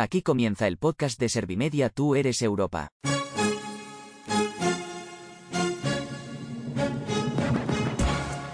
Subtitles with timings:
[0.00, 2.92] Aquí comienza el podcast de Servimedia Tú eres Europa.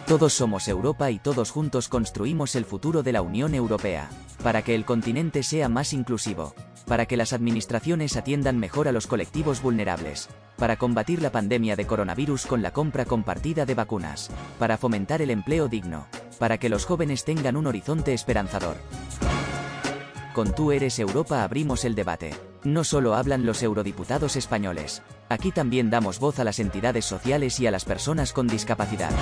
[0.06, 4.08] Todos somos Europa y todos juntos construimos el futuro de la Unión Europea,
[4.42, 6.54] para que el continente sea más inclusivo,
[6.86, 11.86] para que las administraciones atiendan mejor a los colectivos vulnerables, para combatir la pandemia de
[11.86, 16.06] coronavirus con la compra compartida de vacunas, para fomentar el empleo digno,
[16.38, 18.78] para que los jóvenes tengan un horizonte esperanzador.
[20.34, 22.34] Con Tú eres Europa abrimos el debate.
[22.64, 27.68] No solo hablan los eurodiputados españoles, aquí también damos voz a las entidades sociales y
[27.68, 29.12] a las personas con discapacidad.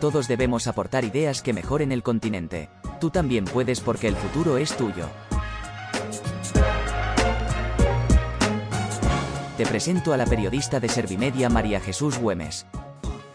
[0.00, 2.70] Todos debemos aportar ideas que mejoren el continente.
[3.02, 5.10] Tú también puedes porque el futuro es tuyo.
[9.58, 12.64] Te presento a la periodista de Servimedia María Jesús Güemes.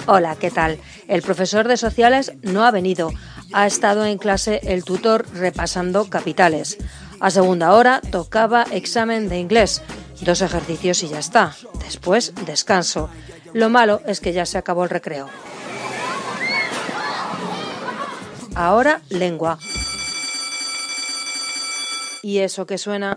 [0.07, 0.79] Hola, ¿qué tal?
[1.07, 3.11] El profesor de sociales no ha venido.
[3.53, 6.77] Ha estado en clase el tutor repasando capitales.
[7.19, 9.81] A segunda hora tocaba examen de inglés.
[10.21, 11.55] Dos ejercicios y ya está.
[11.85, 13.09] Después descanso.
[13.53, 15.29] Lo malo es que ya se acabó el recreo.
[18.55, 19.59] Ahora lengua.
[22.21, 23.15] ¿Y eso que suena?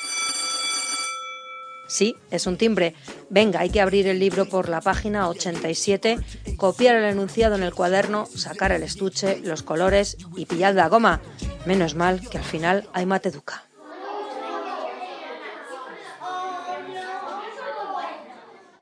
[1.88, 2.94] Sí, es un timbre.
[3.30, 6.18] Venga, hay que abrir el libro por la página 87,
[6.58, 11.22] copiar el enunciado en el cuaderno, sacar el estuche, los colores y pillar la goma.
[11.64, 13.64] Menos mal que al final hay mateduca.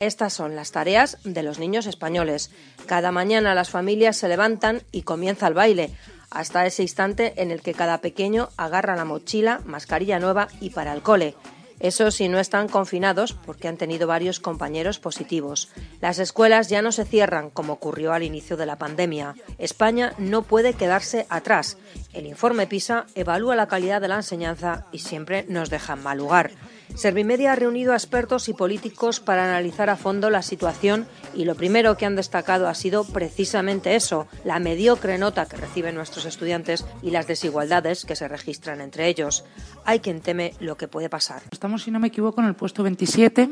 [0.01, 2.51] Estas son las tareas de los niños españoles.
[2.87, 5.91] Cada mañana las familias se levantan y comienza el baile,
[6.31, 10.93] hasta ese instante en el que cada pequeño agarra la mochila, mascarilla nueva y para
[10.93, 11.35] el cole.
[11.81, 15.69] Eso si no están confinados porque han tenido varios compañeros positivos.
[16.01, 19.35] Las escuelas ya no se cierran como ocurrió al inicio de la pandemia.
[19.59, 21.77] España no puede quedarse atrás.
[22.13, 26.19] El informe PISA evalúa la calidad de la enseñanza y siempre nos deja en mal
[26.19, 26.51] lugar.
[26.95, 31.55] Servimedia ha reunido a expertos y políticos para analizar a fondo la situación y lo
[31.55, 36.85] primero que han destacado ha sido precisamente eso, la mediocre nota que reciben nuestros estudiantes
[37.03, 39.45] y las desigualdades que se registran entre ellos.
[39.85, 41.43] Hay quien teme lo que puede pasar.
[41.51, 43.51] Estamos, si no me equivoco, en el puesto 27.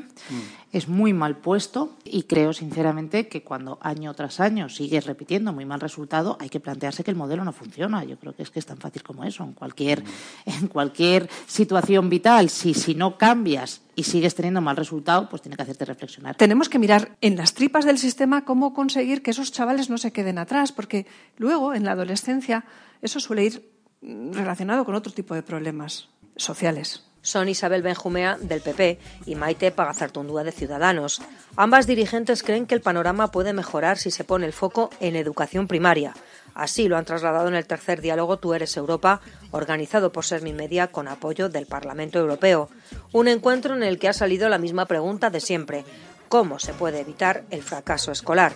[0.72, 5.64] Es muy mal puesto y creo sinceramente que cuando año tras año sigues repitiendo muy
[5.64, 8.02] mal resultado, hay que plantearse que el modelo no funciona.
[8.04, 9.44] Yo creo que es que es tan fácil como eso.
[9.44, 10.02] En cualquier,
[10.46, 15.56] en cualquier situación vital, si, si no cambias y sigues teniendo mal resultado, pues tiene
[15.56, 16.36] que hacerte reflexionar.
[16.36, 20.12] Tenemos que mirar en las tripas del sistema cómo conseguir que esos chavales no se
[20.12, 21.06] queden atrás, porque
[21.38, 22.64] luego en la adolescencia
[23.00, 23.70] eso suele ir
[24.02, 30.44] relacionado con otro tipo de problemas sociales son Isabel Benjumea del PP y Maite Pagazartundúa
[30.44, 31.22] de Ciudadanos.
[31.56, 35.66] Ambas dirigentes creen que el panorama puede mejorar si se pone el foco en educación
[35.66, 36.12] primaria.
[36.54, 39.20] Así lo han trasladado en el tercer diálogo Tú eres Europa,
[39.50, 42.68] organizado por Sermi Media con apoyo del Parlamento Europeo.
[43.12, 45.84] Un encuentro en el que ha salido la misma pregunta de siempre:
[46.28, 48.52] ¿cómo se puede evitar el fracaso escolar?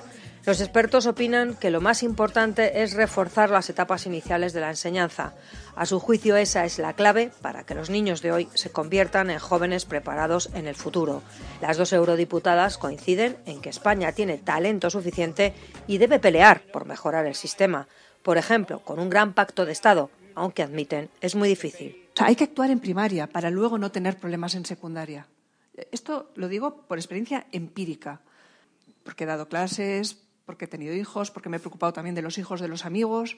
[0.48, 5.34] Los expertos opinan que lo más importante es reforzar las etapas iniciales de la enseñanza.
[5.76, 9.28] A su juicio, esa es la clave para que los niños de hoy se conviertan
[9.28, 11.22] en jóvenes preparados en el futuro.
[11.60, 15.53] Las dos eurodiputadas coinciden en que España tiene talento suficiente
[15.87, 17.87] y debe pelear por mejorar el sistema.
[18.22, 22.08] Por ejemplo, con un gran pacto de Estado, aunque admiten, es muy difícil.
[22.20, 25.26] hay que actuar en primaria para luego no tener problemas en secundaria.
[25.92, 28.22] Esto lo digo por experiencia empírica,
[29.04, 30.16] porque he dado clases,
[30.48, 33.36] porque he tenido hijos, porque me he preocupado también de los hijos de los amigos.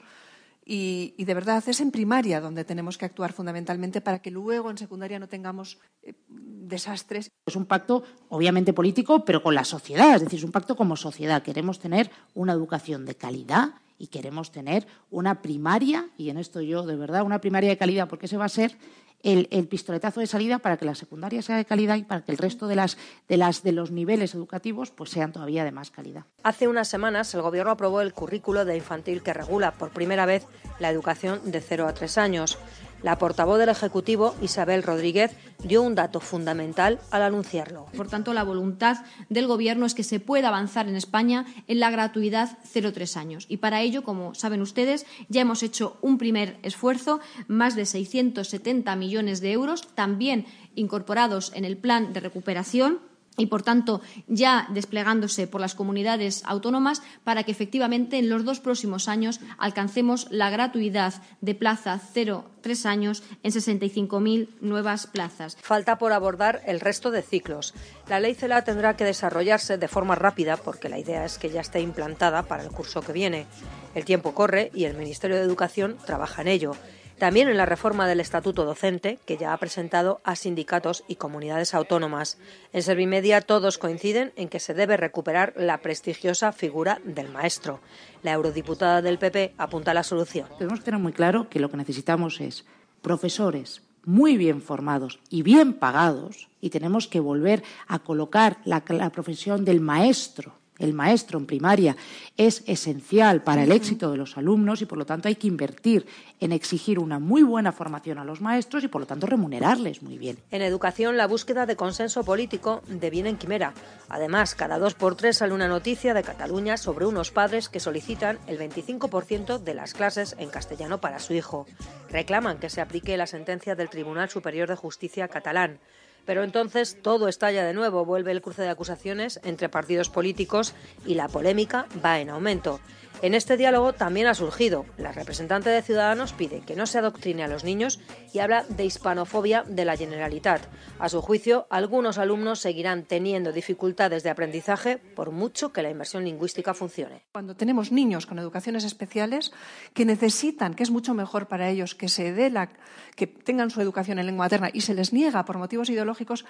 [0.64, 4.78] Y, de verdad es en primaria donde tenemos que actuar fundamentalmente para que luego en
[4.78, 7.32] secundaria no tengamos eh, desastres.
[7.46, 10.94] Es un pacto obviamente político, pero con la sociedad, es decir, es un pacto como
[10.94, 11.42] sociedad.
[11.42, 16.84] Queremos tener una educación de calidad y queremos tener una primaria, y en esto yo
[16.86, 18.76] de verdad, una primaria de calidad, porque ese va a ser
[19.22, 22.38] el, pistoletazo de salida para que la secundaria sea de calidad y para que el
[22.38, 22.96] resto de, las,
[23.28, 26.24] de, las, de los niveles educativos pues sean todavía de más calidad.
[26.42, 30.46] Hace unas semanas el Gobierno aprobó el currículo de infantil que regula por primera vez
[30.78, 32.58] la educación de 0 a 3 años.
[33.02, 35.34] La portavoz del Ejecutivo, Isabel Rodríguez,
[35.64, 37.86] dio un dato fundamental al anunciarlo.
[37.96, 38.98] Por tanto, la voluntad
[39.30, 43.46] del Gobierno es que se pueda avanzar en España en la gratuidad 0-3 años.
[43.48, 48.94] Y para ello, como saben ustedes, ya hemos hecho un primer esfuerzo, más de 670
[48.96, 50.44] millones de euros, también
[50.74, 57.02] incorporados en el plan de recuperación y, por tanto, ya desplegándose por las comunidades autónomas
[57.24, 62.86] para que efectivamente en los dos próximos años alcancemos la gratuidad de plaza cero tres
[62.86, 65.56] años en 65.000 nuevas plazas.
[65.62, 67.74] Falta por abordar el resto de ciclos.
[68.08, 71.62] La ley CELA tendrá que desarrollarse de forma rápida porque la idea es que ya
[71.62, 73.46] esté implantada para el curso que viene.
[73.94, 76.72] El tiempo corre y el Ministerio de Educación trabaja en ello.
[77.20, 81.74] También en la reforma del Estatuto Docente, que ya ha presentado a sindicatos y comunidades
[81.74, 82.38] autónomas.
[82.72, 87.80] En Servimedia todos coinciden en que se debe recuperar la prestigiosa figura del maestro.
[88.22, 90.48] La eurodiputada del PP apunta a la solución.
[90.56, 92.64] Tenemos que tener muy claro que lo que necesitamos es
[93.02, 99.12] profesores muy bien formados y bien pagados y tenemos que volver a colocar la, la
[99.12, 101.96] profesión del maestro el maestro en primaria
[102.36, 106.06] es esencial para el éxito de los alumnos y, por lo tanto, hay que invertir
[106.40, 110.18] en exigir una muy buena formación a los maestros y, por lo tanto, remunerarles muy
[110.18, 110.38] bien.
[110.50, 113.74] En educación, la búsqueda de consenso político deviene en quimera.
[114.08, 118.38] Además, cada dos por tres sale una noticia de Cataluña sobre unos padres que solicitan
[118.46, 121.66] el 25% de las clases en castellano para su hijo.
[122.10, 125.78] Reclaman que se aplique la sentencia del Tribunal Superior de Justicia catalán.
[126.24, 130.74] Pero entonces todo estalla de nuevo, vuelve el cruce de acusaciones entre partidos políticos
[131.06, 132.80] y la polémica va en aumento.
[133.22, 134.86] En este diálogo también ha surgido.
[134.96, 138.00] La representante de Ciudadanos pide que no se adoctrine a los niños
[138.32, 140.62] y habla de hispanofobia de la Generalitat.
[140.98, 146.24] A su juicio, algunos alumnos seguirán teniendo dificultades de aprendizaje por mucho que la inversión
[146.24, 147.22] lingüística funcione.
[147.32, 149.52] Cuando tenemos niños con educaciones especiales
[149.92, 152.70] que necesitan, que es mucho mejor para ellos que se dé la,
[153.16, 156.46] que tengan su educación en lengua materna y se les niega por motivos ideológicos,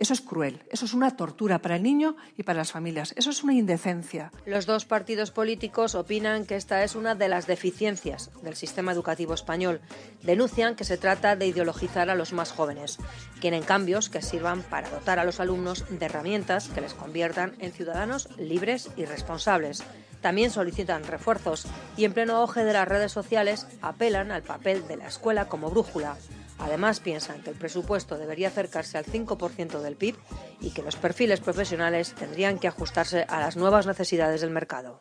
[0.00, 3.28] eso es cruel, eso es una tortura para el niño y para las familias, eso
[3.28, 4.32] es una indecencia.
[4.46, 9.32] Los dos partidos políticos opinan que esta es una de las deficiencias del sistema educativo
[9.32, 9.80] español.
[10.24, 12.98] Denuncian que se trata de ideologizar a los más jóvenes.
[13.40, 17.70] Quieren cambios que sirvan para dotar a los alumnos de herramientas que les conviertan en
[17.70, 19.84] ciudadanos libres y responsables.
[20.20, 21.66] También solicitan refuerzos
[21.96, 25.70] y en pleno auge de las redes sociales apelan al papel de la escuela como
[25.70, 26.16] brújula.
[26.58, 30.16] Además, piensan que el presupuesto debería acercarse al 5% del PIB
[30.60, 34.98] y que los perfiles profesionales tendrían que ajustarse a las nuevas necesidades del mercado.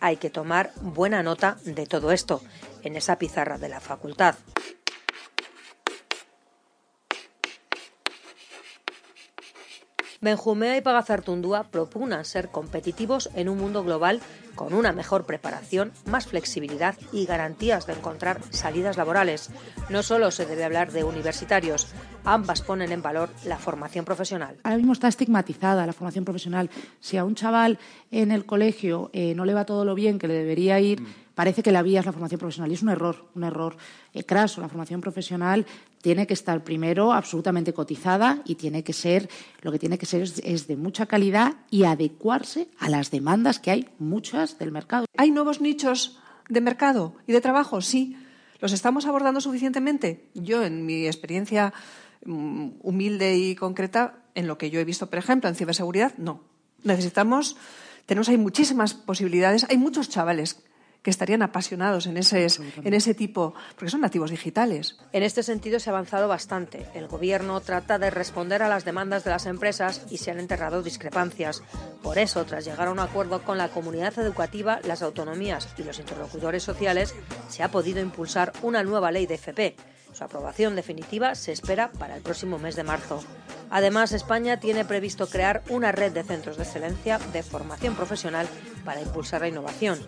[0.00, 2.42] Hay que tomar buena nota de todo esto
[2.82, 4.34] en esa pizarra de la facultad.
[10.22, 14.20] Benjumea y Pagazartundúa propugnan ser competitivos en un mundo global
[14.54, 19.48] con una mejor preparación, más flexibilidad y garantías de encontrar salidas laborales.
[19.88, 21.88] No solo se debe hablar de universitarios,
[22.22, 24.58] ambas ponen en valor la formación profesional.
[24.62, 26.68] Ahora mismo está estigmatizada la formación profesional.
[27.00, 27.78] Si a un chaval
[28.10, 31.02] en el colegio eh, no le va todo lo bien que le debería ir,
[31.40, 33.74] parece que la vía es la formación profesional y es un error, un error
[34.26, 34.60] craso.
[34.60, 35.64] La formación profesional
[36.02, 39.26] tiene que estar primero absolutamente cotizada y tiene que ser,
[39.62, 43.70] lo que tiene que ser es, de mucha calidad y adecuarse a las demandas que
[43.70, 45.06] hay muchas del mercado.
[45.16, 46.18] ¿Hay nuevos nichos
[46.50, 47.80] de mercado y de trabajo?
[47.80, 48.18] Sí.
[48.58, 50.28] ¿Los estamos abordando suficientemente?
[50.34, 51.72] Yo, en mi experiencia
[52.26, 56.42] mm, humilde y concreta, en lo que yo he visto, por ejemplo, en ciberseguridad, no.
[56.84, 57.56] Necesitamos,
[58.04, 59.64] tenemos ahí muchísimas posibilidades.
[59.70, 60.64] Hay muchos chavales
[61.02, 62.46] que estarían apasionados en ese,
[62.84, 64.98] en ese tipo, porque son nativos digitales.
[65.12, 66.86] En este sentido se ha avanzado bastante.
[66.94, 70.82] El Gobierno trata de responder a las demandas de las empresas y se han enterrado
[70.82, 71.62] discrepancias.
[72.02, 75.98] Por eso, tras llegar a un acuerdo con la comunidad educativa, las autonomías y los
[75.98, 77.14] interlocutores sociales,
[77.48, 79.76] se ha podido impulsar una nueva ley de FP.
[80.12, 83.22] Su aprobación definitiva se espera para el próximo mes de marzo.
[83.70, 88.48] Además, España tiene previsto crear una red de centros de excelencia de formación profesional
[88.84, 89.98] para impulsar la innovación.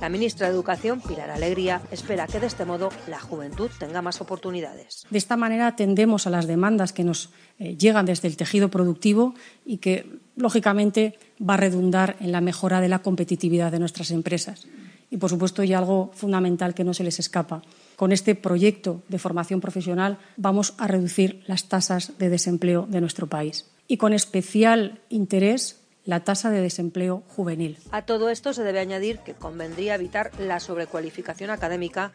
[0.00, 4.20] La ministra de Educación, Pilar Alegría, espera que de este modo la juventud tenga más
[4.20, 5.06] oportunidades.
[5.10, 9.34] De esta manera atendemos a las demandas que nos eh, llegan desde el tejido productivo
[9.64, 14.66] y que, lógicamente, va a redundar en la mejora de la competitividad de nuestras empresas.
[15.10, 17.62] Y, por supuesto, hay algo fundamental que no se les escapa
[17.96, 23.28] con este proyecto de formación profesional vamos a reducir las tasas de desempleo de nuestro
[23.28, 23.70] país.
[23.86, 27.78] Y con especial interés la tasa de desempleo juvenil.
[27.90, 32.12] A todo esto se debe añadir que convendría evitar la sobrecualificación académica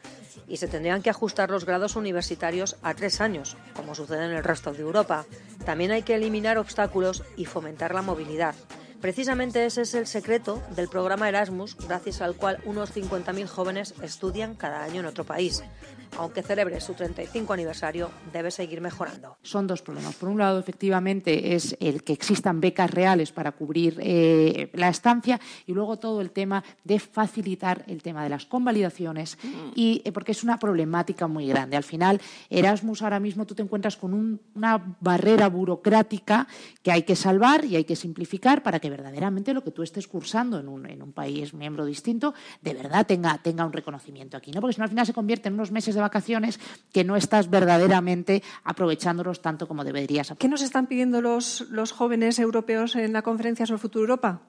[0.48, 4.44] y se tendrían que ajustar los grados universitarios a tres años, como sucede en el
[4.44, 5.25] resto de Europa.
[5.65, 8.56] También hay que eliminar obstáculos y fomentar la movilidad.
[9.01, 14.56] Precisamente ese es el secreto del programa Erasmus, gracias al cual unos 50.000 jóvenes estudian
[14.56, 15.63] cada año en otro país.
[16.18, 19.38] Aunque celebre su 35 aniversario, debe seguir mejorando.
[19.44, 20.16] Son dos problemas.
[20.16, 25.39] Por un lado, efectivamente, es el que existan becas reales para cubrir eh, la estancia
[25.66, 29.38] y luego todo el tema de facilitar el tema de las convalidaciones
[29.75, 31.77] y eh, porque es una problemática muy grande.
[31.77, 36.48] Al final, Erasmus ahora mismo tú te encuentras con una barrera burocrática
[36.82, 40.08] que hay que salvar y hay que simplificar para que verdaderamente lo que tú estés
[40.08, 44.51] cursando en un, en un país miembro distinto de verdad tenga, tenga un reconocimiento aquí,
[44.51, 44.62] ¿no?
[44.62, 46.60] Porque si no al final se convierte en unos meses de vacaciones
[46.91, 50.34] que no estás verdaderamente aprovechándolos tanto como deberías.
[50.38, 54.12] ¿Qué nos están pidiendo los, los jóvenes europeos en la conferencia sobre el futuro de
[54.12, 54.41] Europa?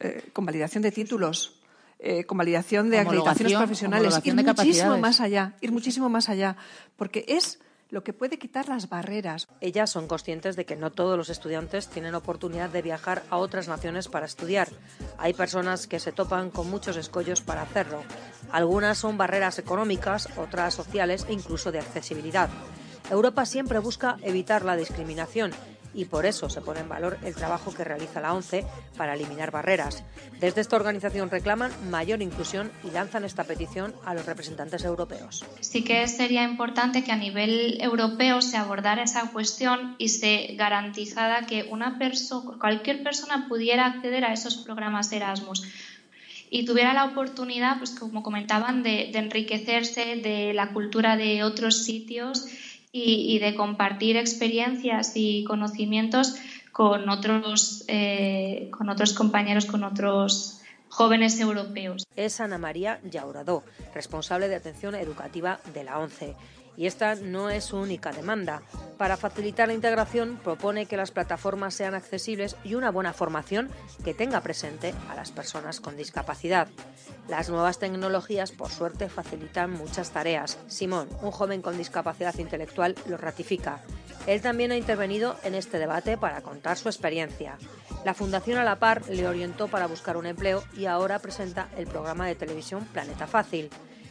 [0.00, 1.60] Eh, convalidación de títulos,
[1.98, 6.56] eh, convalidación de acreditaciones profesionales, ir muchísimo más allá, ir muchísimo más allá,
[6.96, 9.48] porque es lo que puede quitar las barreras.
[9.60, 13.68] Ellas son conscientes de que no todos los estudiantes tienen oportunidad de viajar a otras
[13.68, 14.68] naciones para estudiar.
[15.18, 18.02] Hay personas que se topan con muchos escollos para hacerlo.
[18.52, 22.48] Algunas son barreras económicas, otras sociales e incluso de accesibilidad.
[23.10, 25.52] Europa siempre busca evitar la discriminación
[25.94, 28.64] y por eso se pone en valor el trabajo que realiza la ONCE
[28.96, 30.02] para eliminar barreras.
[30.38, 35.44] Desde esta organización reclaman mayor inclusión y lanzan esta petición a los representantes europeos.
[35.60, 41.46] Sí que sería importante que a nivel europeo se abordara esa cuestión y se garantizara
[41.46, 45.62] que una persona, cualquier persona pudiera acceder a esos programas de Erasmus
[46.50, 51.84] y tuviera la oportunidad, pues como comentaban, de, de enriquecerse de la cultura de otros
[51.84, 52.46] sitios
[52.92, 56.34] y, de compartir experiencias y conocimientos
[56.72, 62.04] con otros, eh, con otros compañeros, con otros jóvenes europeos.
[62.16, 63.62] Es Ana María Yauradó,
[63.94, 66.34] responsable de atención educativa de la ONCE
[66.80, 68.62] y esta no es su única demanda.
[68.96, 73.68] Para facilitar la integración, propone que las plataformas sean accesibles y una buena formación
[74.02, 76.68] que tenga presente a las personas con discapacidad.
[77.28, 80.56] Las nuevas tecnologías, por suerte, facilitan muchas tareas.
[80.68, 83.82] Simón, un joven con discapacidad intelectual, lo ratifica.
[84.26, 87.58] Él también ha intervenido en este debate para contar su experiencia.
[88.06, 91.86] La Fundación A la Par le orientó para buscar un empleo y ahora presenta el
[91.86, 93.68] programa de televisión Planeta Fácil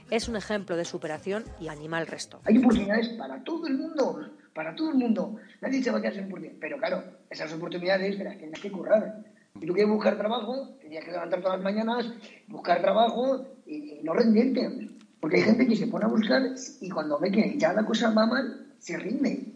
[0.10, 2.42] es un ejemplo de superación y anima el resto.
[2.46, 4.20] Hay oportunidades para todo el mundo,
[4.54, 5.36] para todo el mundo.
[5.62, 6.60] Nadie se va a quedar sin oportunidades.
[6.60, 9.24] Pero claro, esas oportunidades las tienes que currar.
[9.60, 12.12] Si tú quieres buscar trabajo, tienes que levantar todas las mañanas,
[12.48, 14.90] buscar trabajo y, no rendirte.
[15.20, 16.42] Porque hay gente que se pone a buscar
[16.82, 19.54] y cuando ve que ya la cosa va mal, se rinde.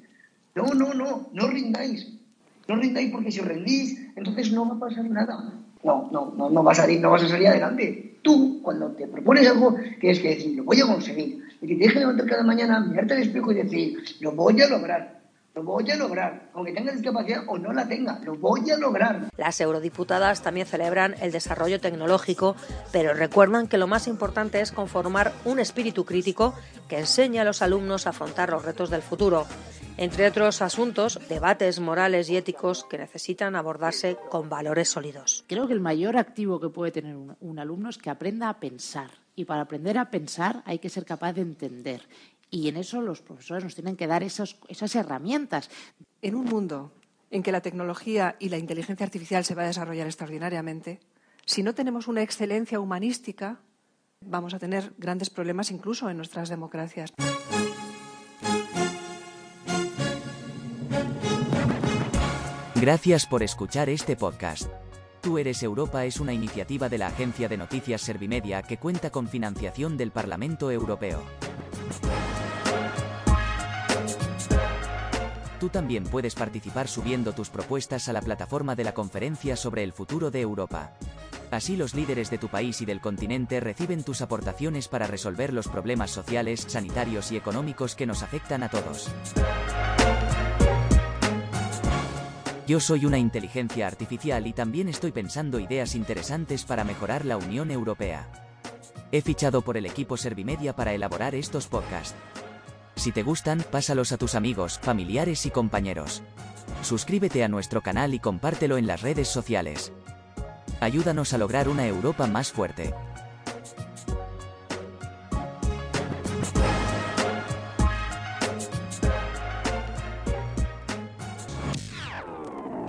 [0.56, 2.20] No, no, no, no rindáis.
[2.68, 5.54] No rindáis porque si os rendís, entonces no va a pasar nada.
[5.84, 9.48] No, no, no, no vas a no vas a salir adelante tú, cuando te propones
[9.48, 11.44] algo, tienes que decir, lo voy a conseguir.
[11.62, 14.68] Y que tienes que levantar cada mañana, mirarte al espejo y decir, lo voy a
[14.68, 15.24] lograr.
[15.56, 19.30] Lo voy a lograr, aunque tenga discapacidad o no la tenga, lo voy a lograr.
[19.38, 22.56] Las eurodiputadas también celebran el desarrollo tecnológico,
[22.92, 26.56] pero recuerdan que lo más importante es conformar un espíritu crítico
[26.88, 29.46] que enseñe a los alumnos a afrontar los retos del futuro.
[29.96, 35.46] Entre otros asuntos, debates morales y éticos que necesitan abordarse con valores sólidos.
[35.48, 39.12] Creo que el mayor activo que puede tener un, alumno es que aprenda a pensar.
[39.36, 42.08] Y para aprender a pensar hay que ser capaz de entender.
[42.50, 45.70] Y en eso los profesores nos tienen que dar esas, esas herramientas.
[46.24, 46.92] En un mundo
[47.30, 51.02] en que la tecnología y la inteligencia artificial se va a desarrollar extraordinariamente,
[51.46, 53.60] si no tenemos una excelencia humanística,
[54.22, 57.14] vamos a tener grandes problemas incluso en nuestras democracias.
[62.84, 64.70] Gracias por escuchar este podcast.
[65.22, 69.30] Tú eres Europa es una iniciativa de la agencia de noticias Servimedia que cuenta con
[69.30, 71.24] financiación del Parlamento Europeo.
[75.62, 79.94] Tú también puedes participar subiendo tus propuestas a la plataforma de la conferencia sobre el
[79.94, 80.92] futuro de Europa.
[81.52, 85.70] Así los líderes de tu país y del continente reciben tus aportaciones para resolver los
[85.70, 89.10] problemas sociales, sanitarios y económicos que nos afectan a todos.
[92.74, 97.70] Yo soy una inteligencia artificial y también estoy pensando ideas interesantes para mejorar la Unión
[97.70, 98.28] Europea.
[99.12, 102.16] He fichado por el equipo Servimedia para elaborar estos podcasts.
[102.96, 106.24] Si te gustan, pásalos a tus amigos, familiares y compañeros.
[106.82, 109.92] Suscríbete a nuestro canal y compártelo en las redes sociales.
[110.80, 112.92] Ayúdanos a lograr una Europa más fuerte.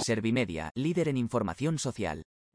[0.05, 2.25] Servimedia, líder en información social.